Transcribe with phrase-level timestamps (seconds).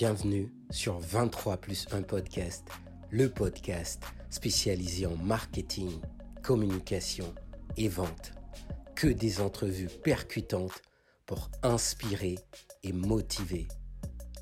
[0.00, 2.68] Bienvenue sur 23 plus 1 podcast,
[3.10, 5.90] le podcast spécialisé en marketing,
[6.44, 7.24] communication
[7.76, 8.32] et vente.
[8.94, 10.82] Que des entrevues percutantes
[11.26, 12.36] pour inspirer
[12.84, 13.66] et motiver.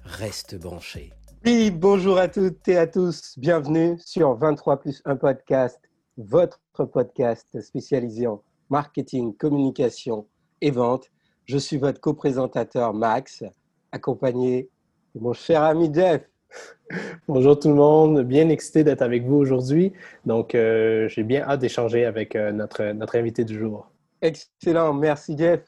[0.04, 1.15] Reste branché.
[1.47, 3.38] Oui, bonjour à toutes et à tous.
[3.38, 5.81] Bienvenue sur 23 plus 1 podcast,
[6.19, 10.27] votre podcast spécialisé en marketing, communication
[10.61, 11.11] et vente.
[11.47, 13.43] Je suis votre co-présentateur Max,
[13.91, 14.69] accompagné
[15.21, 16.28] mon cher ami Jeff.
[17.27, 19.92] Bonjour tout le monde, bien excité d'être avec vous aujourd'hui.
[20.24, 23.91] Donc, euh, j'ai bien hâte d'échanger avec euh, notre, notre invité du jour.
[24.22, 25.64] Excellent, merci Jeff.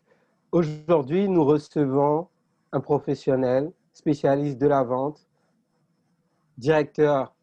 [0.52, 2.28] Aujourd'hui, nous recevons
[2.73, 5.26] un professionnel, spécialiste de la vente,
[6.56, 7.34] directeur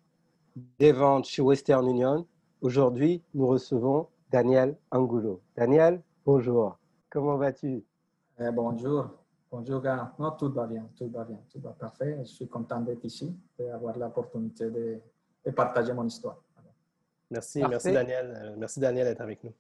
[0.80, 2.25] des ventes chez Western Union.
[2.61, 5.41] Aujourd'hui, nous recevons Daniel Angulo.
[5.58, 6.77] Daniel, bonjour.
[7.09, 7.83] Comment vas-tu?
[8.39, 9.09] Eh, bonjour.
[9.58, 10.12] Bonjour, gars.
[10.20, 12.18] Non, tout va bien, tout va bien, tout va parfait.
[12.23, 15.00] Je suis content d'être ici et d'avoir l'opportunité de,
[15.45, 16.36] de, partager mon histoire.
[17.31, 18.34] Merci, merci Daniel.
[18.36, 19.53] Euh, merci Daniel d'être avec nous.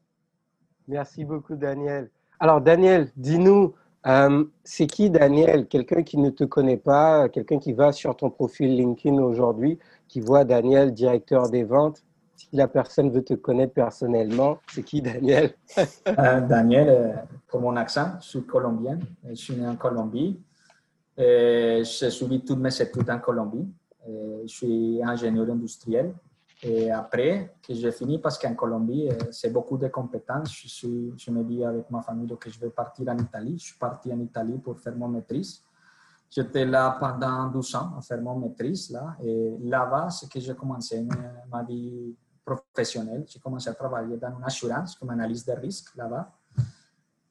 [0.89, 2.09] Merci beaucoup, Daniel.
[2.41, 3.73] Alors, Daniel, dis-nous,
[4.05, 5.65] euh, c'est qui Daniel?
[5.65, 10.19] Quelqu'un qui ne te connaît pas, quelqu'un qui va sur ton profil LinkedIn aujourd'hui, qui
[10.19, 12.03] voit Daniel, directeur des ventes?
[12.35, 15.53] Si la personne veut te connaître personnellement, c'est qui Daniel?
[16.07, 17.13] Euh, Daniel, euh,
[17.47, 18.99] pour mon accent, je suis colombien.
[19.27, 20.39] Je suis né en Colombie.
[21.17, 23.67] J'ai suivi toutes mes études en Colombie.
[24.07, 26.13] Je suis ingénieur industriel.
[26.63, 31.31] Et après j'ai fini, parce qu'en Colombie, euh, c'est beaucoup de compétences, je, suis, je
[31.31, 33.57] me dis avec ma famille que je vais partir en Italie.
[33.59, 35.61] Je suis parti en Italie pour faire mon maîtrise.
[36.29, 38.89] J'étais là pendant 12 ans à faire mon maîtrise.
[38.89, 41.05] Là, et là-bas, c'est que j'ai commencé
[41.51, 42.15] ma vie
[42.45, 43.25] professionnel.
[43.27, 46.31] J'ai commencé à travailler dans une assurance comme analyse de risque là-bas.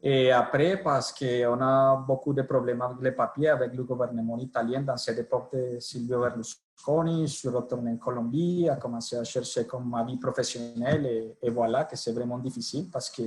[0.02, 4.82] Et après, parce qu'on a beaucoup de problèmes avec les papiers, avec le gouvernement italien
[4.82, 9.66] dans cette époque de Silvio Berlusconi, je suis retourné en Colombie, à commencer à chercher
[9.66, 13.22] comme ma vie professionnelle et, et voilà que c'est vraiment difficile parce que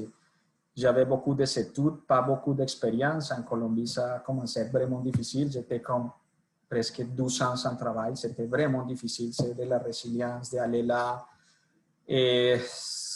[0.75, 3.31] j'avais beaucoup d'études, pas beaucoup d'expérience.
[3.31, 5.51] En Colombie, ça a commencé vraiment difficile.
[5.51, 6.11] J'étais comme
[6.69, 8.15] presque 12 ans sans travail.
[8.15, 9.33] C'était vraiment difficile.
[9.33, 11.25] C'est de la résilience, d'aller là,
[12.07, 12.57] et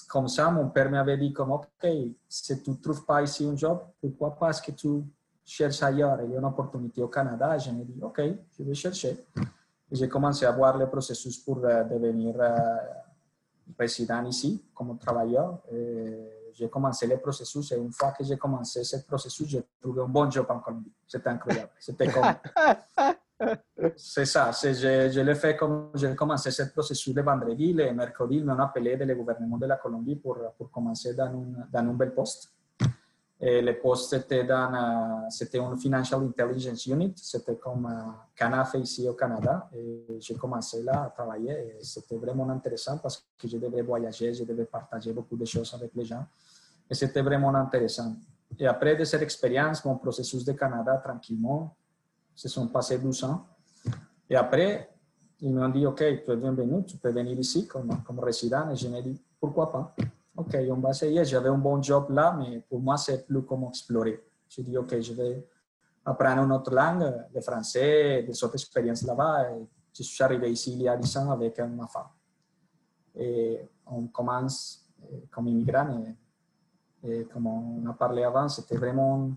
[0.08, 1.88] comme ça, mon père m'avait dit comme, OK,
[2.28, 5.04] si tu ne trouves pas ici un job, pourquoi pas est-ce que tu
[5.46, 7.58] cherches ailleurs Il y a une opportunité au Canada.
[7.58, 8.22] Je me dis, OK,
[8.58, 9.18] je vais chercher.
[9.90, 15.60] J'ai commencé à voir le processus pour uh, devenir uh, résident ici comme travailleur.
[16.54, 20.08] J'ai commencé le processus et une fois que j'ai commencé ce processus, j'ai trouvé un
[20.08, 20.92] bon job en Colombie.
[21.08, 21.70] C'était incroyable.
[21.80, 22.26] C'était comme...
[23.96, 27.74] C'est ça, je, je l'ai fait comme j'ai commencé ce processus de vendredi.
[27.74, 31.68] Le mercredi, ils m'ont appelé du gouvernement de la Colombie pour, pour commencer dans un,
[31.72, 32.52] dans un bel poste.
[33.44, 37.90] Le poste était dans, c'était un Financial Intelligence Unit, c'était comme
[38.36, 39.68] Canafe ici au Canada.
[39.74, 44.32] Et j'ai commencé là à travailler et c'était vraiment intéressant parce que je devais voyager,
[44.32, 46.24] je devais partager beaucoup de choses avec les gens.
[46.88, 48.14] Et c'était vraiment intéressant.
[48.60, 51.76] Et après de cette expérience, mon processus de Canada, tranquillement,
[52.42, 53.46] se sont passés 12 ans.
[54.28, 54.90] Et après,
[55.42, 58.72] ils m'ont dit, OK, tu es bienvenu, tu peux venir ici comme, comme résident.
[58.72, 59.96] Et je me dit, pourquoi pas?
[60.36, 61.24] OK, on va essayer.
[61.24, 64.24] J'avais un bon job là, mais pour moi, c'est plus comme explorer.
[64.50, 65.48] Je dis, OK, je vais
[66.04, 69.50] apprendre une autre langue, le français, des autres expériences là-bas.
[69.94, 72.10] Je suis arrivé ici il y a 10 ans avec ma femme.
[73.14, 74.90] Et on commence
[75.30, 76.04] comme immigrant.
[77.04, 79.30] Et, et comme on a parlé avant, c'était vraiment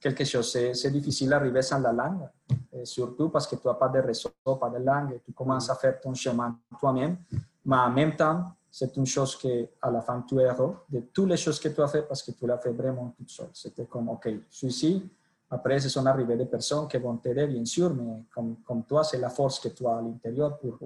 [0.00, 0.56] quelque chose.
[0.72, 2.28] C'est difficile d'arriver sans la langue,
[2.72, 5.74] et surtout parce que tu n'as pas de réseau, pas de langue, tu commences à
[5.74, 7.16] faire ton chemin toi-même.
[7.64, 10.48] Mais en même temps, c'est une chose que à la fin tu es
[10.90, 13.30] de toutes les choses que tu as fait parce que tu l'as fait vraiment toute
[13.30, 13.48] seule.
[13.52, 15.10] C'était comme, OK, je suis ici.
[15.50, 19.04] Après, ce sont arrivées des personnes qui vont t'aider, bien sûr, mais comme, comme toi,
[19.04, 20.78] c'est la force que tu as à l'intérieur pour,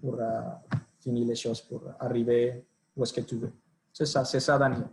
[0.00, 2.64] pour uh, finir les choses, pour arriver
[2.96, 3.52] où est-ce que tu veux.
[3.92, 4.88] C'est ça, c'est ça, Daniel.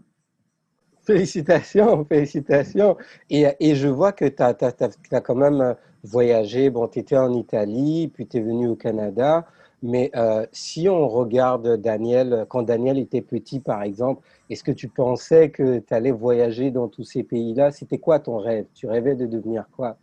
[1.03, 2.97] Félicitations, félicitations.
[3.30, 6.69] Et, et, je vois que tu as, as, quand même voyagé.
[6.69, 9.46] Bon, tu étais en Italie, puis tu es venu au Canada.
[9.82, 14.88] Mais euh, si on regarde Daniel, quand Daniel était petit, par exemple, est-ce que tu
[14.88, 17.72] pensais que tu allais voyager dans tous ces pays-là?
[17.72, 18.66] C'était quoi ton rêve?
[18.73, 19.97] Tu rêvais de devenir quoi?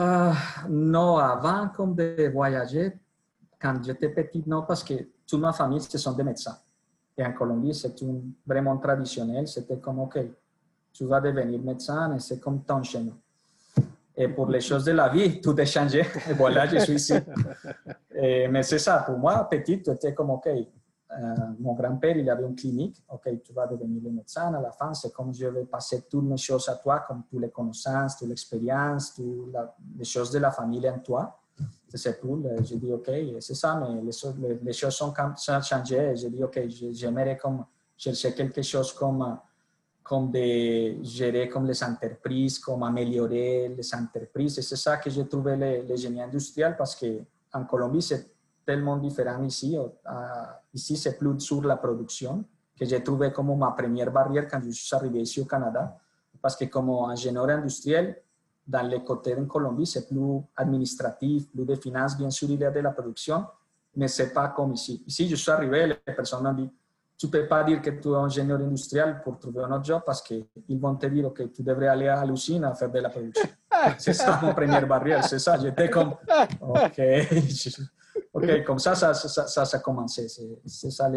[0.00, 0.32] Euh,
[0.68, 2.92] Non, avant comme de voyager,
[3.60, 4.94] quand j'étais petit, non, parce que
[5.28, 6.56] toute ma famille, ce sont des médecins.
[7.16, 7.94] Et en Colombie, c'est
[8.46, 9.46] vraiment traditionnel.
[9.46, 10.18] C'était comme, OK,
[10.92, 13.16] tu vas devenir médecin et c'est comme ton chemin.
[14.14, 16.00] Et pour les choses de la vie, tout est changé.
[16.28, 17.14] Et voilà, je suis ici.
[18.14, 22.44] Et, mais c'est ça, pour moi, petit, c'était comme, OK, euh, mon grand-père, il avait
[22.44, 23.02] une clinique.
[23.08, 24.52] OK, tu vas devenir médecin.
[24.54, 27.40] À la fin, c'est comme je vais passer toutes mes choses à toi, comme toutes
[27.40, 29.54] les connaissances, toute l'expérience, toutes
[29.98, 31.38] les choses de la famille en toi.
[31.98, 32.48] Ces poules.
[32.62, 33.10] J'ai dit, OK,
[33.40, 35.12] c'est ça, mais les, choses sont,
[35.62, 36.12] changées.
[36.16, 36.60] J'ai dit, OK,
[36.92, 37.64] j'aimerais comme
[37.96, 39.38] chercher quelque chose comme,
[40.02, 44.58] comme de gérer comme les entreprises, comme améliorer les entreprises.
[44.58, 48.32] Et c'est ça que j'ai trouvé le, le génie industriel parce qu'en Colombie, c'est
[48.64, 49.76] tellement différent ici.
[50.72, 52.44] ici, c'est plus sur la production
[52.78, 55.96] que j'ai trouvé comme ma première barrière quand je suis arrivé ici au Canada.
[56.40, 58.20] Parce que comme ingénieur industriel,
[58.66, 62.90] dans côtés en Colombie, c'est plus administratif, plus de finances, bien sûr, il de la
[62.90, 63.44] production,
[63.96, 65.02] mais c'est pas comme ici.
[65.06, 66.46] Ici, je suis arrivé, les personnes
[67.80, 70.46] que tu es ingénieur industriel pour trouver un job parce qu'ils
[70.80, 73.48] vont te dire, que tu devrais aller à l'usine à de la production.
[73.98, 75.58] c'est ça mon première barrière, c'est ça.
[75.58, 76.14] J'étais comme,
[76.60, 77.00] OK.
[78.34, 81.10] OK, comme ça, ça, ça, ça, ça a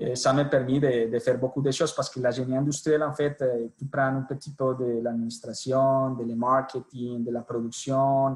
[0.00, 3.12] et ça m'a permis de, faire beaucoup de choses parce que la génie industrielle, en
[3.12, 8.34] fait, euh, tu prends un petit peu de l'administration, de le marketing, de la production,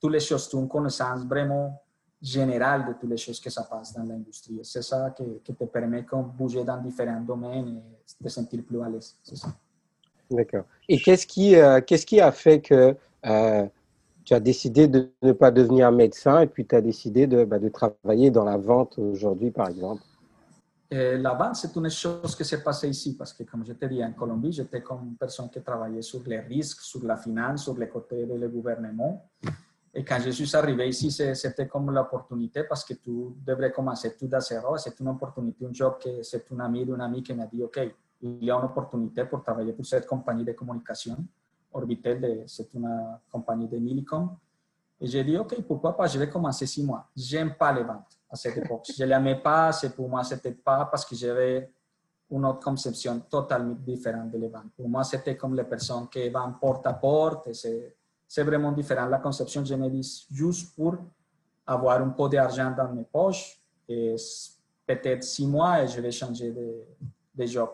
[0.00, 1.82] toutes les choses, tu as une connaissance vraiment
[2.22, 4.60] générale de toutes les choses que ça passe dans l'industrie.
[4.62, 7.80] C'est ça qui, te permet de bouger dans différents domaines
[8.20, 9.16] et de sentir plus à l'aise.
[10.30, 10.64] D'accord.
[10.88, 12.94] Et qu'est-ce qui, euh, qu'est-ce qui a fait que
[13.26, 13.66] euh,
[14.24, 17.58] tu as décidé de ne pas devenir médecin et puis tu as décidé de, bah,
[17.58, 20.02] de travailler dans la vente aujourd'hui, par exemple?
[20.92, 23.84] Eh, la vente, c'est une chose qui s'est passée ici, parce que comme je te
[23.86, 27.62] dis, en Colombie, j'étais comme une personne qui travaillait sur les risques, sur la finance,
[27.62, 29.30] sur les côtés du gouvernement.
[29.94, 33.10] Et quand je suis arrivé ici, c'était comme l'opportunité parce que tu
[33.46, 34.76] devrais commencer tout à zéro.
[34.78, 37.80] C'est une opportunité, un job que c'est un ami d'un ami qui m'a dit, OK,
[38.22, 41.16] il y a une opportunité pour travailler pour cette compagnie de communication.
[41.72, 42.88] Orbitel, c'est une
[43.30, 44.36] compagnie de Millicom.
[45.00, 47.08] Et j'ai dit, OK, pourquoi pas, je vais commencer six mois.
[47.16, 48.86] J'aime pas les ventes à cette époque.
[48.96, 51.70] Je ne l'aimais pas, c'est pour moi, c'était pas parce que j'avais
[52.30, 54.72] une autre conception totalement différente de ventes.
[54.76, 57.50] Pour moi, c'était comme les personnes qui vont porte à porte.
[57.52, 59.06] C'est vraiment différent.
[59.06, 60.96] La conception, je me dis, juste pour
[61.66, 66.84] avoir un peu d'argent dans mes poches, peut-être six mois, et je vais changer de,
[67.34, 67.70] de job.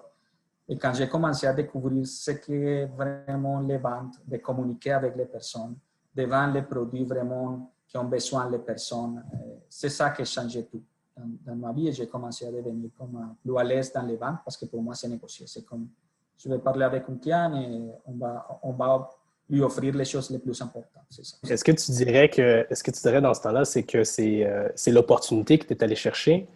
[0.68, 5.26] Et quand j'ai commencé à découvrir ce qu'est vraiment les ventes, de communiquer avec les
[5.26, 5.76] personnes,
[6.14, 9.24] de vendre les produits vraiment qui ont besoin les personnes.
[9.34, 9.36] Euh,
[9.68, 10.82] c'est ça qui a changé tout
[11.16, 14.38] dans, ma vie et j'ai commencé à devenir comme plus à l'aise dans les ventes
[14.44, 15.46] parce que pour moi, c'est négocier.
[15.46, 15.88] C'est comme,
[16.36, 19.10] je vais parler avec un client et on va, on va
[19.48, 21.04] lui offrir les choses les plus importantes.
[21.48, 24.44] Est-ce que tu dirais que, est-ce que tu dirais dans ce temps-là, c'est que c'est,
[24.44, 26.46] euh, c'est l'opportunité que tu es allé chercher,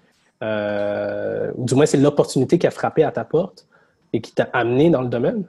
[0.43, 3.67] euh, ou du moins c'est l'opportunité qui a frappé à ta porte
[4.13, 5.45] et qui t'a amené dans le domaine?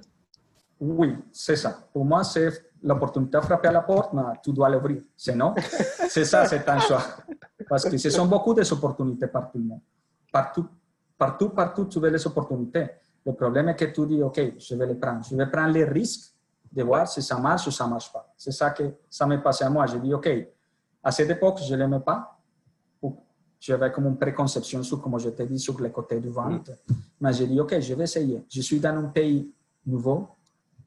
[0.80, 1.84] Oui, c'est ça.
[1.92, 5.02] Pour moi, c'est l'opportunité de frapper à la porte, mais tu dois l'ouvrir.
[5.16, 5.54] Sinon,
[6.10, 7.04] c'est ça, c'est un choix.
[7.70, 9.80] Parce que ce sont beaucoup d'opportunités partout.
[10.32, 10.68] Partout,
[11.18, 12.90] partout, partout, tu veux les opportunités.
[13.26, 15.24] Le problème est que tu dis, OK, je vais les prendre.
[15.24, 16.34] Je vais prendre les risques
[16.72, 18.34] de voir si ça marche ou ça ne marche pas.
[18.36, 19.86] C'est ça que ça m'est passé à moi.
[19.86, 20.30] J'ai dit, OK,
[21.04, 22.38] à cette époque, je ne l'aimais pas.
[23.60, 26.72] J'avais comme une préconception sur, comme je t'ai dit, sur le côté du vente.
[27.20, 28.44] Mais j'ai dit, OK, je vais essayer.
[28.50, 29.54] Je suis dans un pays
[29.86, 30.30] nouveau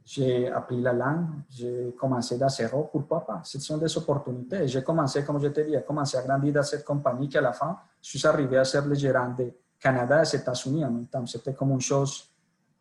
[0.05, 4.69] j'ai appris la langue, j'ai commencé de zéro, pourquoi pas Ce sont des opportunités.
[4.69, 7.53] J'ai commencé, comme je te dis, à commencer à grandir dans cette compagnie qu'à la
[7.53, 11.25] fin, je suis arrivé à ser le gérant de Canada et États-Unis en même temps.
[11.25, 12.31] C'était comme une chose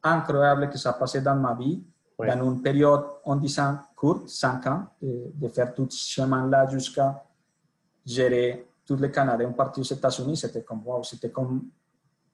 [0.03, 1.81] incroyable que ça passait dans ma vie,
[2.19, 2.35] ouais.
[2.35, 7.23] dans une période, en disant, courte, cinq ans, de, de faire tout ce chemin-là jusqu'à
[8.05, 10.35] gérer tout le Canada, un parti aux États-Unis.
[10.35, 11.69] C'était comme, wow, c'était comme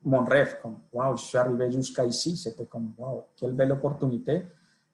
[0.04, 2.36] mon rêve, comme, wow, je suis arrivé jusqu'à ici.
[2.36, 4.48] C'était comme, wow, quelle belle opportunité.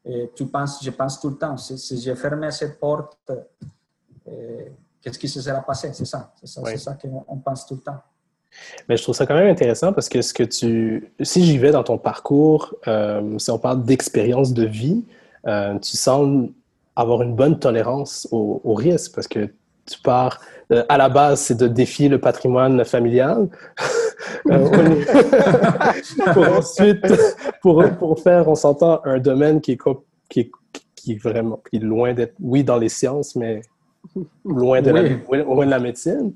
[0.05, 3.17] Et tu penses, je pense tout le temps, si, si j'ai fermé cette porte,
[4.27, 4.65] euh,
[5.01, 5.91] qu'est-ce qui se sera passé?
[5.93, 6.77] C'est ça, c'est ça, oui.
[6.77, 8.01] ça qu'on pense tout le temps.
[8.87, 11.71] Mais je trouve ça quand même intéressant parce que ce que tu, si j'y vais
[11.71, 15.03] dans ton parcours, euh, si on parle d'expérience de vie,
[15.47, 16.49] euh, tu sembles
[16.95, 19.51] avoir une bonne tolérance au, au risque parce que
[19.85, 20.39] tu pars,
[20.71, 23.49] euh, à la base, c'est de défier le patrimoine familial.
[24.47, 25.03] Euh,
[26.33, 27.01] pour ensuite,
[27.61, 29.79] pour, pour faire, on s'entend, un domaine qui est,
[30.29, 30.51] qui est,
[30.95, 33.61] qui est vraiment qui est loin d'être, oui, dans les sciences, mais
[34.45, 35.37] loin de, oui.
[35.37, 36.33] la, loin de la médecine.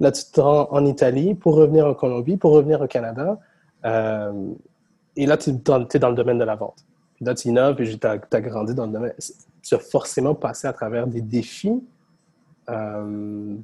[0.00, 3.38] Là, tu te rends en Italie pour revenir en Colombie, pour revenir au Canada.
[3.84, 4.32] Euh,
[5.16, 6.84] et là, tu es dans le domaine de la vente.
[7.14, 9.12] Puis là, tu innoves et tu as, as, grandi dans le domaine.
[9.62, 11.82] Tu as forcément passé à travers des défis
[12.68, 13.54] euh,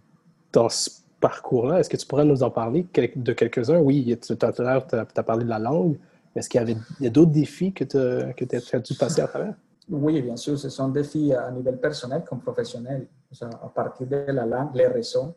[0.53, 0.91] dans ce
[1.21, 1.81] parcours-là.
[1.81, 3.79] Est-ce que tu pourrais nous en parler de quelques-uns?
[3.79, 5.99] Oui, tout à l'heure, tu as, parlé de la langue.
[6.35, 9.55] Est-ce qu'il y avait d'autres défis que tu as dû passer à travers?
[9.91, 10.59] Oui, bien sûr.
[10.59, 13.07] Ce sont des défis à niveau personnel comme professionnel.
[13.41, 15.35] à partir de la langue, les réseaux.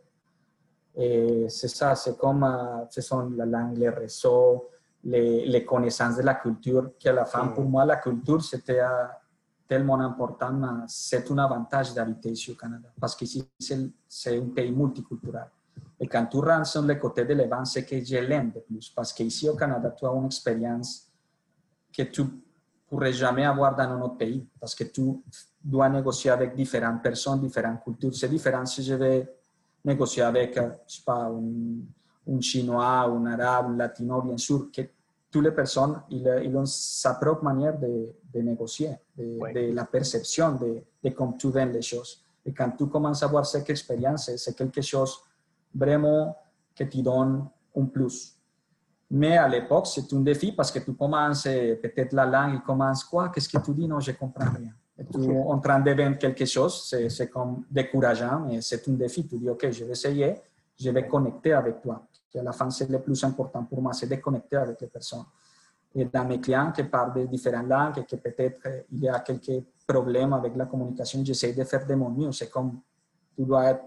[0.96, 2.46] Et c'est ça, c'est comme
[2.90, 4.70] ce sont la langue, les réseaux,
[5.06, 8.82] les, les, connaissances de la culture, qui à la fin, pour moi, la culture, c'était
[9.72, 14.70] tellement important, mais c'est un avantage d'habiter ici au Canada parce qu'ici, c'est un pays
[14.70, 15.46] multiculturel.
[16.12, 19.56] Rentres sur le côté de l'Event, c'est que je l'aime de plus parce qu'ici au
[19.56, 21.08] Canada, tu as une expérience
[21.96, 22.24] que tu
[22.90, 25.02] pourrais jamais avoir dans un autre pays parce que tu
[25.64, 28.16] dois négocier avec différentes personnes, différentes cultures.
[28.16, 29.32] C'est différent si je vais
[29.86, 34.82] négocier avec, je sais pas, un, un Chinois, un Arabe, un Latino, bien sûr, que
[35.30, 39.54] toutes les personnes, ils, ils ont sa propre manière de, de négocier, de, Oui.
[39.54, 42.24] de la perception de, de comment tu vends les choses.
[42.46, 45.20] Et quand tu commences à avoir cette expérience, c'est quelque chose
[45.74, 46.36] vraiment
[46.76, 48.36] que te donne un plus.
[49.10, 53.04] Mais à l'époque, c'est un défi parce que tu commences, peut-être la langue, il commence
[53.04, 53.88] quoi Qu'est-ce que tu dis?
[53.88, 54.72] Non, je comprends rien.
[54.98, 58.94] Et tu es en train de vendre quelque chose, c'est comme décourageant, mais c'est un
[58.94, 59.28] défi.
[59.28, 60.36] Tu dis, OK, je vais essayer,
[60.80, 62.06] je vais connecter avec toi.
[62.34, 64.88] Et à la fin, c'est le plus important pour moi, c'est de connecter avec les
[64.88, 65.26] personnes.
[65.94, 69.10] Et dans mes clients qui parlent de différentes langues et que peut-être euh, il y
[69.10, 72.32] a quelques problèmes avec la communication, j'essaie de faire de mon mieux.
[72.32, 72.80] C'est comme
[73.36, 73.84] tu dois être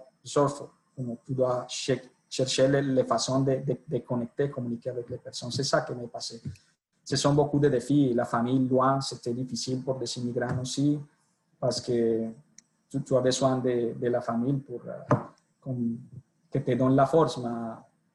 [0.97, 5.19] surfer, tu dois ch- chercher les, les façons de, de, de connecter, communiquer avec les
[5.19, 5.51] personnes.
[5.51, 6.41] C'est ça qui m'est passé.
[7.05, 8.15] Ce sont beaucoup de défis.
[8.15, 10.99] La famille loin, c'était difficile pour des immigrants aussi,
[11.61, 12.29] parce que
[12.91, 15.15] tu, tu as besoin de, de la famille pour euh,
[15.61, 15.99] comme,
[16.51, 17.49] que te donne la force, mais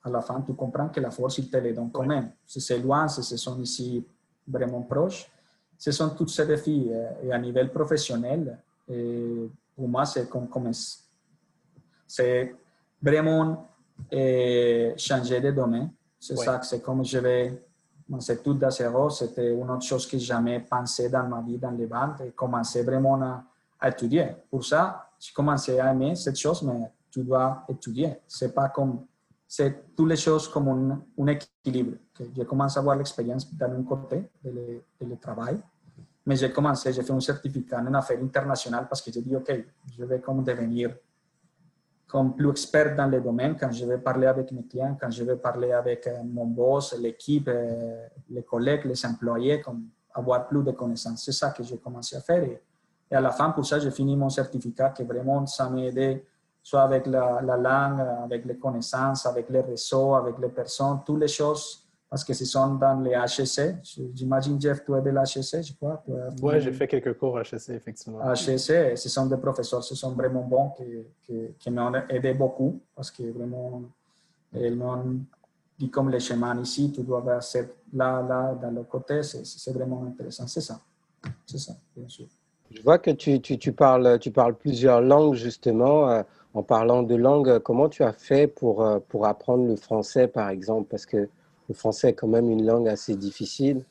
[0.03, 2.31] à la fin, tu comprends que la force, il te la donne quand même.
[2.45, 4.03] Si c'est loin, si ce sont ici
[4.47, 5.29] vraiment proches,
[5.77, 6.89] ce sont tous ces défis.
[7.23, 8.57] Et à niveau professionnel,
[8.89, 10.71] et pour moi, c'est comme, comme
[12.07, 12.55] c'est
[13.01, 13.67] vraiment
[14.13, 15.89] euh, changer de domaine.
[16.19, 16.45] C'est Ouais.
[16.45, 17.63] ça, c'est comme je vais,
[18.19, 19.09] c'est tout de zéro.
[19.09, 22.83] C'était une autre chose que jamais pensé dans ma vie, dans les ventes, et commencer
[22.83, 23.43] vraiment à,
[23.79, 24.27] à étudier.
[24.49, 28.19] Pour ça, j'ai commencé à aimer cette chose, mais tu dois étudier.
[28.27, 29.05] C'est pas comme,
[29.47, 31.97] c'est toutes les choses comme un, un équilibre.
[32.13, 35.57] Que je commence à avoir l'expérience dans un côté de le, de le travail,
[36.25, 39.51] mais j'ai commencé, j'ai fait un certificat en affaires internationales parce que j'ai dit, OK,
[39.97, 40.93] je vais comme devenir
[42.09, 45.23] comme plus expert dans le domaine quand je vais parler avec mes clients, quand je
[45.23, 50.63] vais parler avec euh, mon boss, l'équipe, euh, les collègues, les employés, comme avoir plus
[50.63, 51.23] de connaissances.
[51.23, 52.43] C'est ça que j'ai commencé à faire.
[52.43, 52.59] Et,
[53.11, 56.25] à la fin, pour ça, j'ai fini mon certificat que vraiment ça m'a aidé,
[56.61, 61.27] soit avec la langue, avec les connaissances, avec les réseaux, avec les personnes, toutes les
[61.27, 63.75] choses, parce que ce sont dans les HEC.
[64.15, 66.03] J'imagine, Jeff, tu es de l'HEC, je crois.
[66.41, 68.19] Ouais, j'ai fait quelques cours HEC, effectivement.
[68.33, 70.83] HEC, ce sont des professeurs, ce sont vraiment bons qui,
[71.21, 73.83] qui, qui m'ont aidé beaucoup parce que vraiment,
[74.53, 75.19] ils m'ont
[75.77, 79.45] dit comme les chemins ici, tu dois avoir cette là, là, dans le côté, c'est
[79.45, 80.47] c'est vraiment intéressant.
[80.47, 80.79] C'est ça.
[81.45, 82.25] C'est ça, bien sûr.
[82.71, 86.09] Je vois que tu, tu, tu parles, tu parles plusieurs langues, justement.
[86.09, 86.23] Euh,
[86.53, 90.49] en parlant de langue, comment tu as fait pour, euh, pour apprendre le français, par
[90.49, 90.87] exemple?
[90.89, 91.29] Parce que
[91.69, 93.85] le français est quand même une langue assez difficile.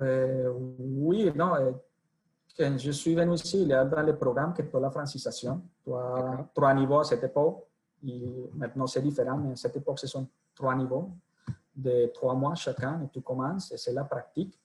[0.00, 1.54] Euh, oui, non.
[1.56, 1.72] euh,
[2.56, 5.60] quand je suis venu ici, il y a dans le programme que as la francisation.
[6.54, 7.64] Trois niveaux à cette époque.
[8.06, 11.10] Et maintenant, c'est différent, mais à cette époque, ce sont trois niveaux
[11.74, 14.58] de trois mois chacun et tu commences et c'est la pratique.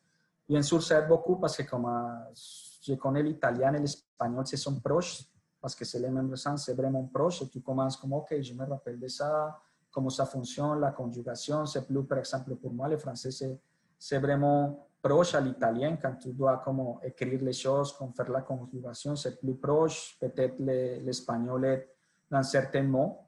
[0.50, 2.34] Bien sûr, ça aide beaucoup parce que comme euh,
[2.82, 5.24] je connais l'italien et l'espagnol, ce sont proches
[5.62, 8.54] parce que c'est le même sens, c'est vraiment proche et tu commences comme, OK, je
[8.54, 9.60] me rappelle de ça,
[9.94, 13.58] comment ça fonctionne, la conjugation, c'est plus, par exemple, pour moi, le français, c'est
[13.98, 18.42] c'est vraiment proche à l'italien quand tu dois comment écrire les choses, comme faire la
[18.42, 20.18] conjugation, c'est plus proche.
[20.20, 21.88] Peut-être le- l'espagnol est
[22.30, 23.20] dans certains mots.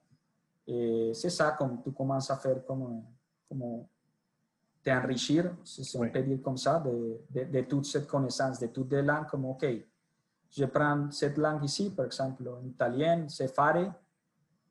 [0.67, 3.03] Et c'est ça, comme tu commences à faire comme,
[3.47, 3.85] comme
[4.83, 6.11] t'enrichir, si on Oui.
[6.11, 9.45] peut dire comme ça, de, de, de toute cette connaissance, de toutes les langues, comme
[9.45, 9.65] OK,
[10.49, 13.93] je prends cette langue ici, par exemple, en italien, c'est fare,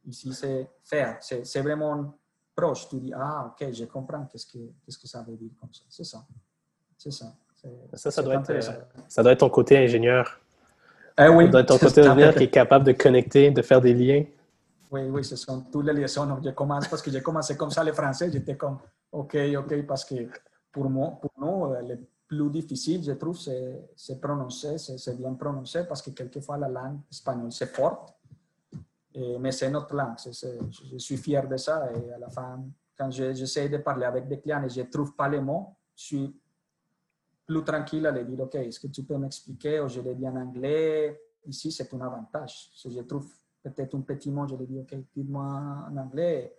[0.06, 2.14] ici c'est faire, c'est c'est vraiment
[2.54, 5.72] proche, tu dis, ah, ok, je comprends qu'est-ce que, qu'est-ce que ça veut dire comme
[5.72, 5.82] ça.
[5.88, 6.24] C'est ça.
[6.96, 7.34] C'est ça.
[7.94, 8.60] Ça, ça doit, être, euh,
[9.08, 10.38] ça doit être ton côté ingénieur.
[11.18, 13.80] Eh oui, Ça doit être ton côté ingénieur qui est capable de connecter, de faire
[13.80, 14.24] des liens.
[14.90, 16.28] Oui, oui, ce sont toutes les liaisons.
[16.44, 18.30] Je commence parce que j'ai commencé comme ça le français.
[18.30, 18.78] J'étais comme,
[19.10, 20.28] OK, OK, parce que
[20.70, 25.16] pour, moi, pour nous, euh, le plus difficile, je trouve, c'est c'est prononcer, c'est c'est
[25.16, 28.14] bien prononcer parce que quelquefois la langue espagnole, c'est forte,
[29.14, 30.16] et- mais c'est notre langue.
[30.18, 32.64] je suis fier de ça et à la fin,
[32.96, 35.74] quand je- j'essaie de parler avec des clients et je ne trouve pas les mots,
[35.96, 36.40] je suis
[37.46, 40.26] plus tranquille à leur dire, OK, est-ce que tu peux m'expliquer ou je le dis
[40.28, 42.70] en anglais Ici, c'est un avantage.
[42.74, 43.30] Si je trouve
[43.62, 45.44] peut-être un petit mot, je lui dis, OK, dis-moi
[45.90, 46.56] en anglais.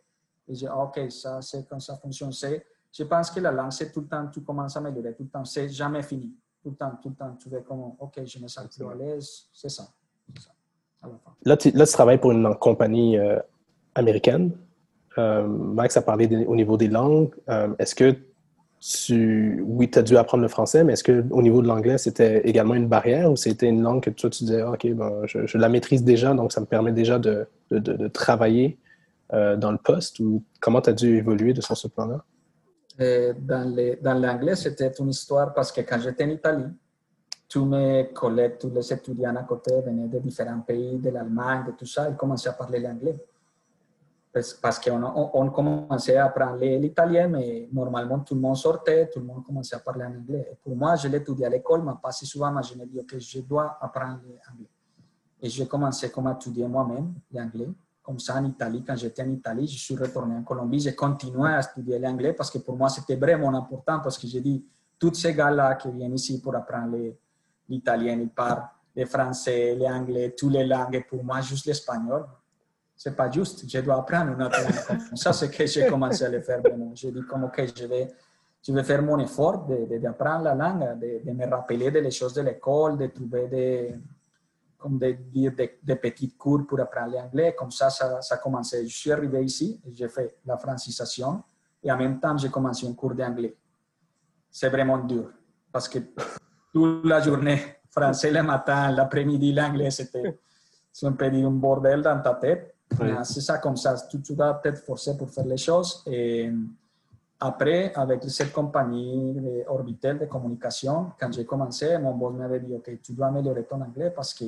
[0.47, 2.31] Et je dis, ah, OK, ça, c'est comme ça fonctionne.
[2.31, 5.29] Je pense que la langue, c'est tout le temps, tu commences à améliorer, tout le
[5.29, 6.35] temps, c'est jamais fini.
[6.62, 8.93] Tout le temps, tout le temps, tu veux comme, OK, je me sens plus à
[8.93, 9.47] l'aise.
[9.51, 9.88] C'est ça.
[10.35, 10.51] C'est ça.
[11.45, 13.39] Là, tu, travailles pour une compagnie euh,
[13.93, 14.51] américaine.
[15.17, 17.29] Euh, Max a parlé au niveau des langues.
[17.50, 18.15] Euh, Est-ce que
[19.63, 22.75] oui, tu as dû apprendre le français, mais est-ce qu'au niveau de l'anglais, c'était également
[22.75, 26.03] une barrière ou c'était une langue que toi, tu disais, OK, ben, je, la maîtrise
[26.03, 28.77] déjà, donc ça me permet déjà de, de, travailler
[29.31, 32.24] dans le poste ou comment tu as dû évoluer de ce plan-là?
[33.00, 36.65] Dans l'anglais, c'était une histoire parce que quand j'étais en Italie,
[37.47, 41.71] tous mes collègues, tous les étudiants à côté venaient de différents pays, de l'Allemagne, de
[41.71, 43.15] tout ça, ils commençaient à parler l'anglais.
[44.61, 49.25] Parce qu'on on, commençait à apprendre l'italien, mais normalement tout le monde sortait, tout le
[49.25, 50.49] monde commençait à parler en anglais.
[50.51, 53.05] Et pour moi, je étudié à l'école, mais pas si souvent, mais je me dis
[53.05, 54.69] que je dois apprendre l'anglais.
[55.41, 57.69] Et j'ai commencé comme à étudier moi-même l'anglais.
[58.03, 61.47] Comme ça, en Italie, quand j'étais en Italie, je suis retourné en Colombie, j'ai continué
[61.49, 64.65] à étudier l'anglais parce que pour moi, c'était vraiment important parce que j'ai dit,
[64.99, 66.97] tous ces gars-là qui viennent ici pour apprendre
[67.69, 70.95] l'italien, ils parlent le français, l'anglais, toutes les langues.
[70.95, 72.25] Et pour moi, juste l'espagnol,
[72.95, 75.00] c'est pas juste, je dois apprendre une autre langue.
[75.15, 76.62] Ça, c'est que j'ai commencé à le faire.
[76.93, 78.07] J'ai dit, comme, OK, je vais,
[78.65, 82.98] je vais faire mon effort d'apprendre la langue, de, me rappeler des choses de l'école,
[82.98, 83.95] de trouver des,
[84.77, 87.53] comme de dire, des, petits cours pour apprendre l'anglais.
[87.57, 88.88] Comme ça, ça, ça, a commencé.
[88.88, 91.43] Je suis arrivé ici, j'ai fait la francisation
[91.84, 93.55] et en même temps, j'ai commencé un cours d'anglais.
[94.50, 95.31] C'est vraiment dur
[95.72, 96.00] parce que
[96.75, 100.38] toute la journée, français le matin, l'après-midi, l'anglais, c'était,
[100.94, 102.75] dire, un bordel dans ta tête.
[103.24, 103.96] C'est ça comme ça.
[104.10, 106.03] Tu, tu dois être forcé pour faire les choses.
[106.05, 106.51] Et
[107.39, 112.91] après, avec cette compagnie Orbitel de communication, quand j'ai commencé, mon boss m'avait dit, OK,
[113.01, 114.44] tu dois améliorer ton anglais parce que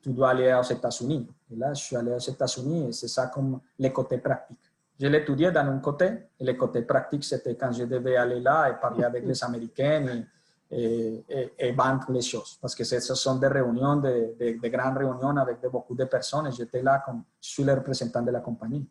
[0.00, 1.26] tu dois aller aux États-Unis.
[1.52, 4.56] Et là, je suis allé aux États-Unis et c'est ça comme les côtés pratiques.
[5.00, 8.70] Je l'étudiais dans un côté et le côté pratique, c'était quand je devais aller là
[8.70, 10.24] et parler avec les Américains et,
[10.70, 12.58] et, vendre les choses.
[12.60, 16.50] Parce que ce sont des réunions, de, de, grandes réunions avec beaucoup de personnes.
[16.52, 18.86] J'étais là comme je suis le représentant de la compagnie.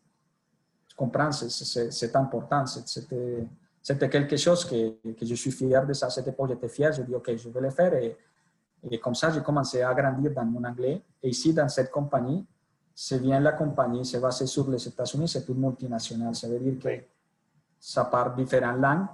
[0.96, 1.30] Comprends?
[1.32, 2.64] C'est important.
[2.66, 6.08] C'était quelque chose que, que, je suis fier de ça.
[6.08, 6.92] Cette époque, j'étais fier.
[6.92, 7.94] Je dis, OK, je vais le faire.
[7.94, 8.16] Et,
[8.90, 11.02] et comme ça, j'ai commencé à grandir dans mon anglais.
[11.22, 12.46] Et ici, dans cette compagnie,
[12.94, 16.34] c'est bien la compagnie, c'est basé sur les États-Unis, c'est une multinationale.
[16.34, 17.04] Ça veut dire que
[17.78, 19.06] ça parle différentes langues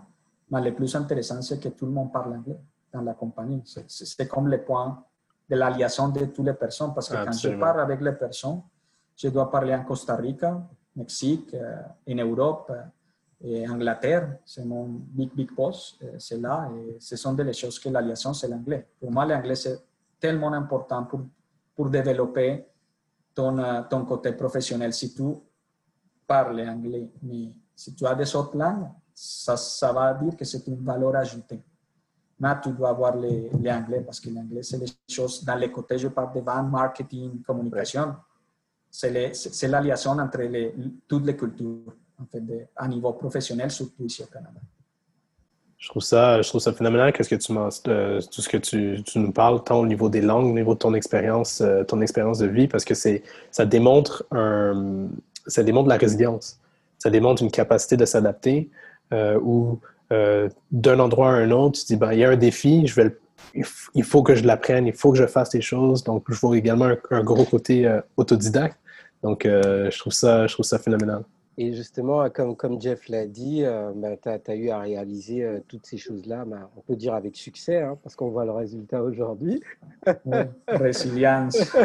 [0.53, 2.61] mais le plus intéressant, c'est que tout le monde parle anglais
[2.93, 3.63] dans la compagnie.
[3.65, 5.03] C'est comme le point
[5.49, 8.61] de la liaison de toutes les personnes, parce que quand je parle avec les personnes,
[9.17, 10.63] je dois parler en Costa Rica,
[10.95, 12.83] Mexique, euh, en Europe, euh,
[13.45, 17.79] et Angleterre, c'est mon big, big boss, euh, c'est là, et ce sont des choses
[17.79, 18.87] que la liaison, c'est l'anglais.
[19.01, 19.81] Pour moi, l'anglais, c'est
[20.21, 21.23] tellement important pour,
[21.75, 22.67] pour développer
[23.35, 24.93] ton, ton côté professionnel.
[24.93, 25.25] Si tu
[26.27, 30.67] parles anglais, mais si tu as des autres langues, ça, ça va dire que c'est
[30.67, 31.61] une valeur ajoutée.
[32.41, 36.09] Mais tu dois avoir l'anglais parce que l'anglais, c'est les choses, dans les côtés, je
[36.09, 38.17] parle de vente, marketing, communication.
[38.91, 40.75] C'est la liaison entre les,
[41.07, 44.61] toutes les cultures, en fait, de, à niveau professionnel, surtout ici au Canada.
[45.79, 47.53] Je trouve ça, je trouve ça phénoménal qu'est-ce que tu
[47.89, 50.75] euh, tout ce que tu, tu, nous parles, tant au niveau des langues, au niveau
[50.75, 55.09] de ton expérience, euh, ton expérience de vie, parce que c'est, ça démontre un,
[55.47, 56.59] ça démontre la résilience.
[56.99, 58.71] Ça démontre une capacité de s'adapter,
[59.13, 59.79] euh, où
[60.13, 62.95] euh, d'un endroit à un autre, tu dis, ben, il y a un défi, je
[62.95, 63.17] vais
[63.55, 66.05] il faut que je l'apprenne, il faut que je fasse les choses.
[66.05, 68.79] Donc, je vois également un, gros côté euh, autodidacte.
[69.23, 71.23] Donc, je, trouve ça, je trouve ça phénoménal.
[71.59, 73.63] Et justement, comme, comme Jeff l'a dit,
[73.95, 77.83] ben, tu as, eu à réaliser toutes ces choses-là, ben, on peut dire avec succès,
[77.83, 79.63] hein, parce qu'on voit le résultat aujourd'hui.
[80.67, 81.59] résilience.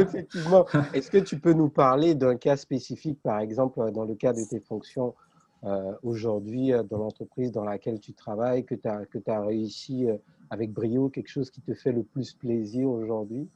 [0.00, 0.66] Effectivement.
[0.92, 4.42] Est-ce que tu peux nous parler d'un cas spécifique, par exemple, dans le cas de
[4.42, 5.14] tes fonctions
[5.64, 10.16] euh, aujourd'hui euh, dans l'entreprise dans laquelle tu travailles, que tu as, as réussi euh,
[10.50, 13.48] avec brio, quelque chose qui te fait le plus plaisir aujourd'hui?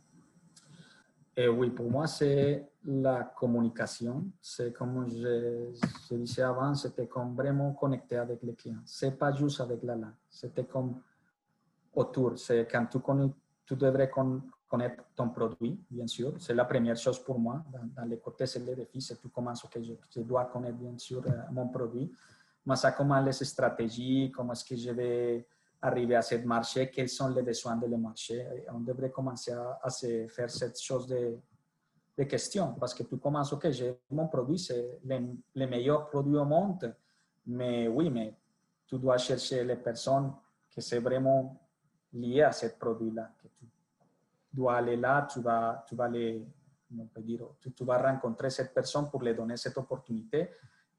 [1.39, 4.25] Oui, pour moi, c'est la communication.
[4.41, 8.81] C'est comme je, disais avant, c'était comme vraiment connecter avec les clients.
[8.87, 10.95] C'est pas juste avec la langue, c'était comme
[11.93, 12.39] autour.
[12.39, 12.99] C'est quand tu,
[13.67, 14.09] tu devrais
[14.69, 16.35] connaître ton produit, bien sûr.
[16.39, 17.63] C'est la première chose pour moi.
[17.73, 20.97] Dans, dans les côtés, c'est le défi, c'est tout comment que je, dois connaître, bien
[20.99, 22.13] sûr, euh, mon produit.
[22.65, 25.47] Mais ça, comment les stratégies, comment est-ce que je vais
[25.81, 28.45] arriver à ce marché, quels sont les besoins de le marché.
[28.73, 31.39] on devrait commencer à, se faire cette chose de,
[32.19, 35.19] de questions, parce que tu commences, OK, j'ai mon produit, c'est le,
[35.55, 36.93] le meilleur produit au monde,
[37.47, 38.35] mais oui, mais
[38.87, 40.33] tu dois chercher les personnes
[40.71, 41.61] qui sont vraiment
[42.13, 43.49] liées à ce produit-là, que
[44.57, 46.45] dois aller là, tu vas, tu vas les,
[47.19, 50.51] dire, tu, tu, vas rencontrer cette personne pour lui donner cette opportunité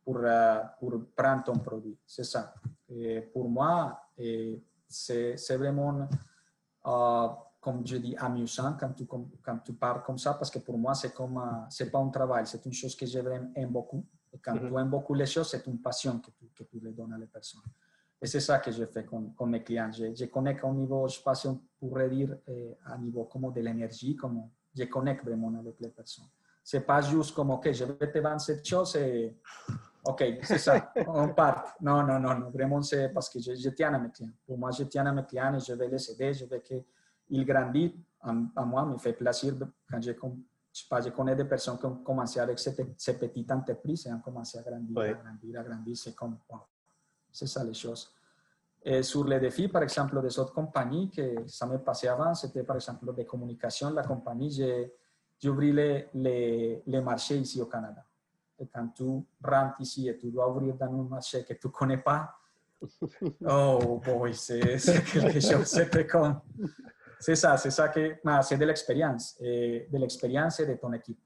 [0.08, 1.98] pour, uh, pour prendre ton produit.
[2.06, 2.54] C'est ça.
[2.88, 4.02] Et pour moi,
[4.88, 6.08] c'est vraiment,
[6.86, 10.78] uh, comme je dis, amusant quand tu, quand tu parles comme ça, parce que pour
[10.78, 14.06] moi, c'est comme, uh, c'est pas un travail, c'est une chose que j'aime beaucoup.
[14.32, 14.70] Et quand mm -hmm.
[14.70, 17.18] tu aimes beaucoup les choses, c'est une passion que tu, que tu les donnes à
[17.18, 17.68] les personnes.
[18.22, 19.92] Et c'est ça que je fais con mes clients.
[19.92, 23.62] Je, je, connecte au niveau, je si on pourrait dire, eh, à niveau comme de
[23.62, 26.26] l'énergie, comme je connecte vraiment avec les personnes.
[26.64, 29.38] C'est pas juste comme, OK, je vais te vendre cette chose et
[30.04, 31.76] OK, c'est ça, on part.
[31.82, 32.50] Non, non, non, non.
[32.50, 34.32] Vraiment, c'est parce que je, je, tiens à mes clients.
[34.46, 37.46] Pour moi, je tiens à mes clients et je vais les aider, je veux qu'ils
[37.46, 37.94] grandissent.
[38.22, 39.54] À, moi, me fait plaisir
[39.90, 43.18] quand je, je, sais pas, je connais des personnes qui ont commencé avec ces, ces
[43.18, 45.96] petites entreprises et ont commencé à grandir, à grandir, à grandir.
[45.96, 46.60] C'est comme, wow.
[47.38, 48.12] C'est ça les choses.
[48.84, 52.64] Et sur les défis, par exemple, des autres compagnies, que ça m'est passé avant, c'était
[52.64, 53.92] par exemple des communications.
[53.92, 58.04] La compagnie, j'ai ouvert les, les, les marchés ici au Canada.
[58.58, 59.04] Et quand tu
[59.44, 62.34] rentres ici et tu dois ouvrir dans un marché que tu ne connais pas,
[63.48, 64.80] oh boy, c'est
[65.12, 66.42] quelque chose, c'était comme...
[67.20, 68.16] C'est ça, c'est ça que...
[68.42, 71.20] C'est de l'expérience, et de l'expérience et de ton équipe.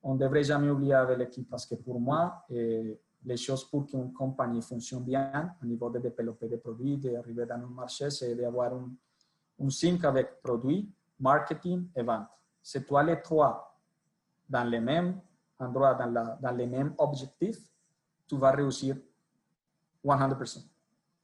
[0.00, 3.86] On ne devrait jamais oublier avec l'équipe parce que pour moi, et les choses pour
[3.86, 8.34] qu'une compagnie fonctionne bien au niveau de développer des produits, d'arriver dans un marché, c'est
[8.34, 8.88] d'avoir un,
[9.60, 12.26] un sync avec produit, marketing et vente.
[12.62, 13.78] C'est toi les trois
[14.48, 15.20] dans les mêmes
[15.58, 17.60] endroits, dans, la, dans les mêmes objectifs,
[18.26, 18.96] tu vas réussir
[20.02, 20.64] 100%.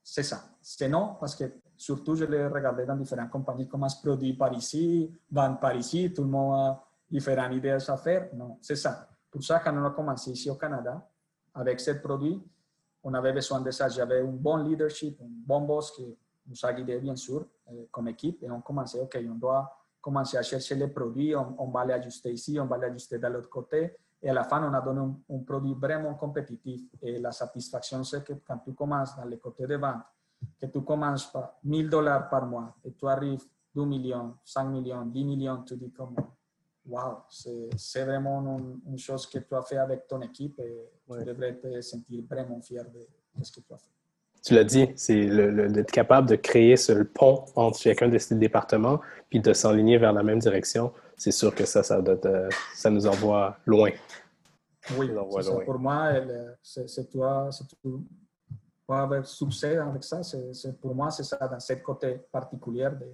[0.03, 0.43] C'est ça.
[0.61, 5.11] Sinon, parce que surtout je l'ai regardé dans différentes compagnies, comment se produit par ici,
[5.31, 8.29] vendre par ici, tout le monde a différentes idées à faire.
[8.35, 9.09] Non, c'est ça.
[9.31, 11.03] Pour ça, quand on a commencé ici au Canada,
[11.55, 12.41] avec ce produit,
[13.03, 13.87] on avait besoin de ça.
[13.87, 16.15] J'avais un bon leadership, un bon boss qui
[16.47, 18.43] nous a guidés, bien sûr, euh, comme équipe.
[18.43, 22.31] Et on commençait, OK, on doit commencer à chercher les produits, on, va les ajuster
[22.31, 23.95] ici, on va les ajuster de l'autre côté.
[24.21, 26.81] Et à la fin, on a donné un, produit vraiment compétitif.
[27.01, 30.03] Et la satisfaction, c'est que quand tu commences dans le côté de vente,
[30.59, 35.05] que tu commences par 1000 dollars par mois et tu arrives 2 millions, 5 millions,
[35.05, 36.15] 10 millions, tu dis comme,
[36.85, 38.41] wow, c'est vraiment
[38.87, 40.59] une, chose que tu as fait avec ton équipe
[41.07, 41.19] ouais.
[41.19, 42.99] tu devrais te sentir vraiment fier de,
[43.37, 43.91] de ce que tu as fait.
[44.45, 48.99] Tu l'as dit, c'est d'être capable de créer ce pont entre chacun de ces départements
[49.27, 50.93] puis de s'enligner vers la même direction.
[51.17, 52.19] C'est sûr que ça, ça, doit,
[52.75, 53.89] ça nous envoie loin.
[54.97, 55.65] Oui, envoie loin.
[55.65, 56.13] pour moi,
[56.61, 58.05] c'est toi, c'est tout.
[58.85, 63.07] Pour avoir succès avec ça, c'est pour moi, c'est ça, dans ce côté particulier de,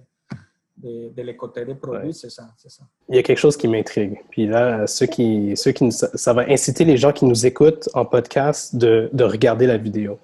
[0.82, 2.12] de, de côtés des produits, ouais.
[2.12, 4.18] c'est ça, ça, Il y a quelque chose qui m'intrigue.
[4.30, 8.04] Puis là, ceux qui, ceux qui, ça va inciter les gens qui nous écoutent en
[8.04, 10.18] podcast de, de regarder la vidéo.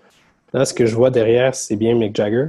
[0.52, 2.48] Là, ce que je vois derrière, c'est bien Mick Jagger.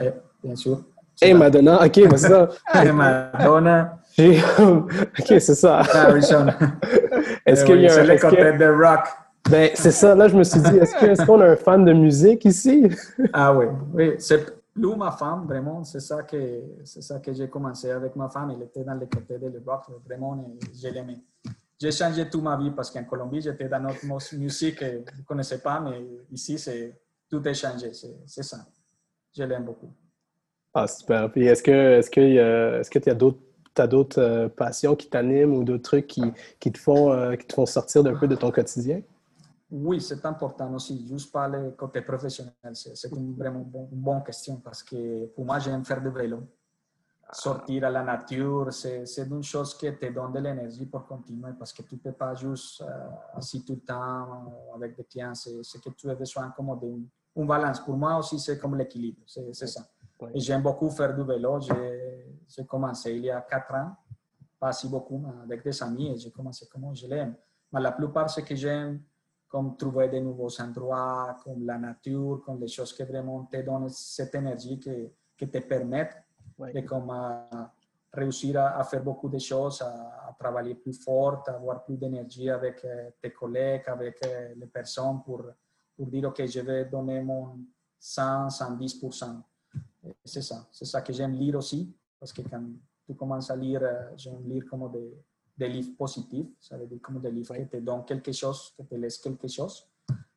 [0.00, 0.10] Eh,
[0.42, 0.82] bien sûr.
[1.20, 2.48] Hey, Madonna, ok, c'est ça.
[2.84, 3.98] Et Madonna.
[4.18, 5.82] ok, c'est ça.
[7.46, 8.58] est-ce qu'il y a C'est côté que...
[8.58, 9.06] de rock.
[9.48, 10.14] Ben, c'est ça.
[10.14, 12.88] Là, je me suis dit, est-ce qu'on est a un fan de musique ici?
[13.32, 14.14] ah oui, oui.
[14.74, 18.50] Plus ma femme, vraiment, c'est ça que, c'est ça que j'ai commencé avec ma femme.
[18.50, 21.18] Elle était dans le côté de le rock, vraiment, je l'aimais.
[21.78, 24.06] J'ai changé toute ma vie parce qu'en Colombie, j'étais dans notre
[24.36, 27.92] musique que je ne connaissais pas, mais ici, c'est, tout est changé.
[27.92, 28.58] C'est, ça.
[29.36, 29.92] Je l'aime beaucoup.
[30.72, 31.30] Ah, super.
[31.30, 33.40] Puis est-ce que, tu as d'autres
[33.74, 36.22] tu as d'autres euh, passions qui t'animent ou d'autres trucs qui,
[36.60, 39.00] qui, te font, euh, qui te font sortir d'un peu de ton quotidien?
[39.74, 41.08] Oui, c'est important aussi.
[41.08, 45.46] Juste par le côté professionnel, c'est une vraiment bon, une bonne question parce que pour
[45.46, 46.42] moi, j'aime faire du vélo.
[47.32, 51.72] Sortir à la nature, c'est une chose qui te donne de l'énergie pour continuer parce
[51.72, 55.32] que tu ne peux pas juste euh, assis tout le temps avec des clients.
[55.34, 57.80] C'est que tu as besoin comme d'une balance.
[57.80, 59.22] Pour moi aussi, c'est comme l'équilibre.
[59.26, 59.80] C'est ça.
[60.34, 61.58] Et j'aime beaucoup faire du vélo.
[61.60, 63.96] J'ai commencé il y a quatre ans,
[64.60, 67.34] pas si beaucoup, avec des amis et j'ai commencé comme je l'aime.
[67.72, 69.00] Mais la plupart, ce que j'aime,
[69.52, 73.90] comme trouver de nouveaux endroits, comme la nature, comme les choses qui vraiment te donnent
[73.90, 76.16] cette énergie que, que te permettent
[76.56, 76.72] ouais.
[76.72, 77.12] de comme,
[78.10, 81.98] réussir à, à, faire beaucoup de choses, à, à travailler plus fort, à avoir plus
[81.98, 85.42] d'énergie avec uh, tes collègues, avec uh, les personnes pour,
[85.94, 87.58] pour dire, OK, je vais donner mon
[87.98, 89.42] 100, 110%.
[90.24, 92.64] C'est ça, c'est ça que j'aime lire aussi, parce que quand
[93.04, 93.82] tu commences à lire,
[94.16, 95.12] j'aime lire comme des,
[95.56, 98.84] des livres positifs, ça veut dire comme des livres qui te donnent quelque chose, qui
[98.84, 99.86] te laissent quelque chose,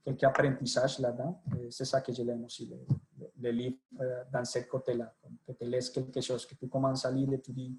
[0.04, 1.42] quelques apprentissages là-dedans.
[1.70, 5.14] C'est ça que je l'aime aussi, les, les, livres euh, dans ce côté-là,
[5.46, 7.76] que te laissent quelque chose, que tu commences à lire et tu dis,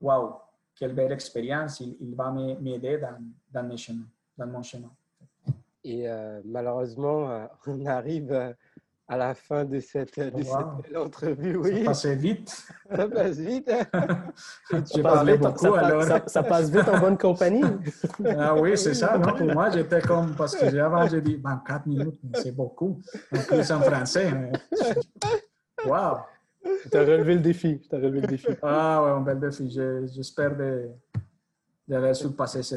[0.00, 0.34] waouh,
[0.74, 3.18] quelle belle expérience, il, il va m'aider dans,
[3.50, 4.92] dans, mes chemins, dans mon chemin.
[5.82, 8.54] Et euh, malheureusement, euh, on arrive
[9.08, 10.82] à la fin de cette, de wow.
[10.84, 11.56] cette entrevue.
[11.56, 11.78] Oui.
[11.78, 12.66] Ça passe vite.
[12.96, 13.70] Ça passe vite.
[13.70, 13.84] Hein?
[14.84, 16.02] ça, passe vite beaucoup, ça, alors.
[16.02, 17.62] Ça, ça, passe vite en bonne compagnie.
[18.38, 19.16] ah oui, c'est ça.
[19.18, 19.32] Non?
[19.34, 23.00] Pour moi, j'étais comme, parce que avant, j'ai dit 24 minutes, c'est beaucoup.
[23.32, 24.32] En plus en français.
[25.84, 26.18] Wow.
[26.90, 27.80] Tu as relevé le défi.
[27.88, 28.48] Tu as relevé le défi.
[28.62, 29.70] Ah ouais, un bel défi.
[29.70, 30.88] J'espère de,
[31.86, 32.76] d'avoir surpassé ce,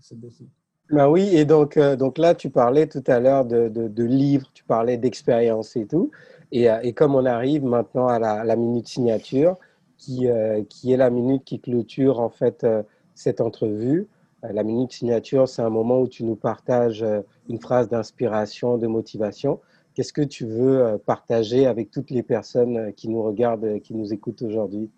[0.00, 0.48] ce défi.
[0.90, 4.50] Ben oui, et donc, euh, donc là, tu parlais tout à l'heure de, de, livres,
[4.54, 6.10] tu parlais d'expérience et tout.
[6.50, 9.56] Et, euh, et, comme on arrive maintenant à la, la minute signature,
[9.98, 12.66] qui, euh, qui est la minute qui clôture en fait
[13.14, 14.08] cette entrevue,
[14.42, 17.04] la minute signature, c'est un moment où tu nous partages
[17.48, 19.60] une phrase d'inspiration, de motivation.
[19.94, 24.42] Qu'est-ce que tu veux partager avec toutes les personnes qui nous regardent, qui nous écoutent
[24.42, 24.90] aujourd'hui?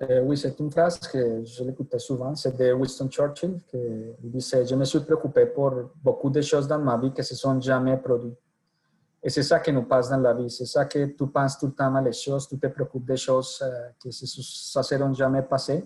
[0.00, 3.78] Euh, oui, c'est une phrase que je l'écoutais souvent, c'est de Winston Churchill, qui
[4.22, 7.34] disait Je me suis préoccupé pour beaucoup de choses dans ma vie qui ne se
[7.34, 8.38] sont jamais produites.
[9.20, 11.66] Et c'est ça qui nous passe dans la vie, c'est ça que tu penses tout
[11.66, 14.26] le temps à les choses, tu te préoccupes des choses euh, qui ne se
[14.82, 15.84] seront jamais passées.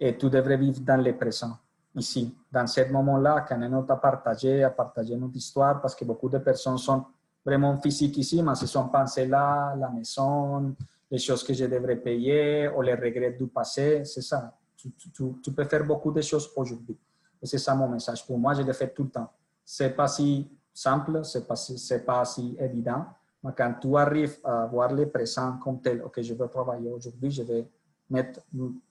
[0.00, 1.56] Et tu devrais vivre dans le présent,
[1.94, 6.28] ici, dans ce moment-là, quand on t'a partagé, à partager notre histoire, parce que beaucoup
[6.28, 7.04] de personnes sont
[7.44, 10.74] vraiment physiques ici, mais se sont pensées là, la maison,
[11.10, 14.54] les choses que je devrais payer ou les regrets du passé, c'est ça.
[14.76, 14.92] Tu,
[15.42, 16.96] tu, peux faire beaucoup de choses aujourd'hui.
[17.42, 18.24] Et c'est ça mon message.
[18.26, 19.30] Pour moi, je le fais tout le temps.
[19.64, 23.06] C'est pas si simple, c'est pas c'est pas si évident.
[23.42, 27.30] Mais quand tu arrives à voir le présent comme tel, ok, je veux travailler aujourd'hui,
[27.30, 27.66] je vais
[28.10, 28.40] mettre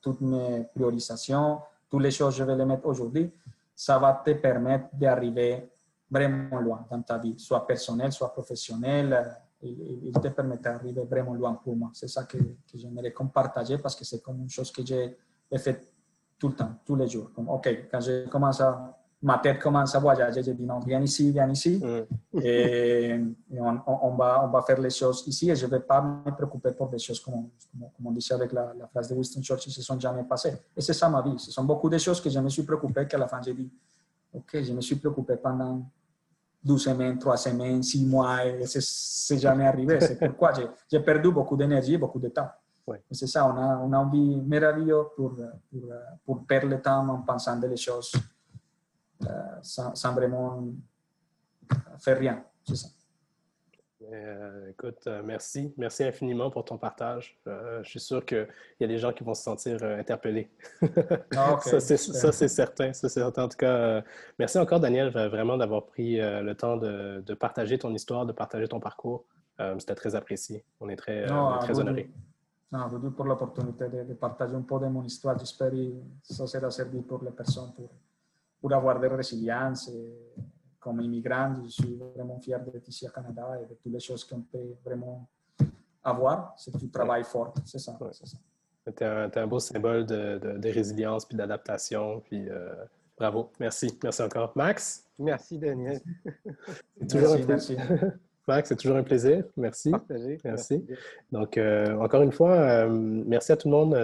[0.00, 3.30] toutes mes priorisations, toutes les choses, je vais les mettre aujourd'hui,
[3.74, 5.68] ça va te permettre d'arriver
[6.10, 11.54] vraiment loin dans ta vie, soit personnelle, soit professionnelle, il, te permet d'arriver vraiment loin
[11.54, 11.90] pour moi.
[11.92, 15.16] C'est ça que, que j'aimerais partager parce que c'est comme une chose que j'ai
[15.56, 15.90] fait
[16.38, 17.32] tout le temps, tous les jours.
[17.34, 21.00] Comme, OK, quand je commence à, ma tête commence à voyager, je dis non, viens
[21.00, 21.82] ici, viens ici.
[21.82, 22.38] Mm.
[22.40, 23.20] Et,
[23.58, 26.30] on, on, va, on va faire les choses ici et je ne vais pas me
[26.30, 29.72] préoccuper pour des choses comme, comme, on disait avec la, la, phrase de Winston Churchill,
[29.72, 30.56] qui se sont jamais passées.
[30.76, 31.38] Et c'est ça ma vie.
[31.38, 33.70] Ce sont beaucoup de choses que je me suis préoccupé qu'à la fin j'ai dit,
[34.32, 35.82] OK, je me suis préoccupé pendant
[36.62, 40.00] 12 semaines, 3 semaines, 6 mois, et c'est jamais arrivé.
[40.00, 40.52] C'est pourquoi
[40.90, 42.48] j'ai perdu beaucoup d'énergie et beaucoup de temps.
[42.86, 43.02] Ouais.
[43.10, 45.34] C'est ça, on a, on a envie merveilleux pour,
[45.70, 45.82] pour,
[46.24, 48.12] pour, perdre le temps en pensant des choses
[49.26, 49.28] euh,
[49.60, 50.64] sans, sans, vraiment
[51.98, 52.42] faire rien.
[52.66, 52.88] C'est ça.
[54.12, 55.72] Euh, écoute, euh, merci.
[55.76, 57.38] Merci infiniment pour ton partage.
[57.46, 58.48] Euh, je suis sûr qu'il
[58.80, 60.50] y a des gens qui vont se sentir interpellés.
[61.36, 62.92] Ah, ça, c'est certain.
[62.92, 63.44] Ça, certain.
[63.44, 64.02] En tout cas,
[64.38, 68.66] merci encore, Daniel, vraiment d'avoir pris le temps de, de, partager ton histoire, de partager
[68.66, 69.24] ton parcours.
[69.78, 70.64] C'était très apprécié.
[70.80, 71.26] On est très,
[71.60, 72.10] très honorés.
[72.72, 75.38] Non, vous pour l'opportunité de, de, partager un peu de mon histoire.
[75.38, 75.92] J'espère que
[76.22, 77.90] ça sera servi pour les personnes pour,
[78.60, 79.88] pour avoir de résilience.
[79.88, 80.14] Et
[80.80, 84.24] comme immigrant, je suis vraiment fier d'être ici au Canada et de toutes les choses
[84.24, 85.28] qu'on peut vraiment
[86.02, 86.54] avoir.
[86.56, 87.96] C'est du travail fort, c'est ça.
[88.00, 88.12] Ouais.
[88.12, 88.24] ça.
[88.96, 92.20] Tu es, un beau symbole de, de, de résilience puis d'adaptation.
[92.20, 92.74] Puis euh,
[93.18, 93.50] bravo.
[93.60, 93.98] Merci.
[94.02, 94.52] Merci encore.
[94.54, 95.04] Max?
[95.18, 96.00] Merci, Daniel.
[97.08, 97.76] toujours merci, un merci.
[98.48, 99.44] Max, c'est toujours un plaisir.
[99.58, 99.92] Merci.
[100.42, 100.82] Merci.
[101.30, 103.94] Donc, euh, encore une fois, euh, merci à tout le monde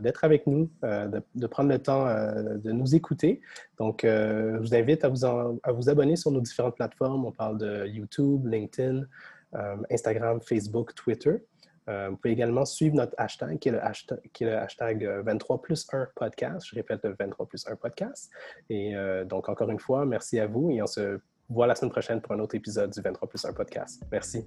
[0.00, 3.40] d'être avec nous, euh, de, prendre le temps de nous écouter.
[3.76, 7.24] Donc, je vous invite à vous, à vous abonner sur nos différentes plateformes.
[7.24, 9.02] On parle de YouTube, LinkedIn,
[9.90, 11.36] Instagram, Facebook, Twitter.
[11.88, 15.60] vous pouvez également suivre notre hashtag qui est le hashtag, qui est le hashtag 23
[15.60, 16.68] plus 1 podcast.
[16.70, 18.30] Je répète, le 23 plus 1 podcast.
[18.70, 18.94] Et
[19.26, 22.32] donc, encore une fois, merci à vous et on se voit la semaine prochaine pour
[22.32, 24.02] un autre épisode du 23 plus 1 podcast.
[24.10, 24.46] Merci.